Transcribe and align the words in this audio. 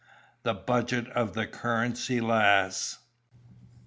THE 0.41 0.55
BUDGET 0.55 1.09
OF 1.09 1.33
THE 1.33 1.45
"CURRENCY 1.45 2.21
LASS." 2.21 2.97